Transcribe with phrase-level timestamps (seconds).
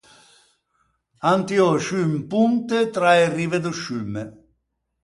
[1.31, 4.23] An tiou sciù un ponte tra e rive do sciumme.